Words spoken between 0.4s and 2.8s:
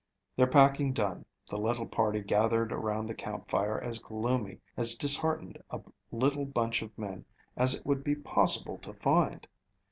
packing done, the little party gathered